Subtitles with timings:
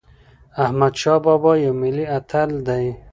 [0.63, 2.85] احمدشاه بابا یو ملي اتل دی.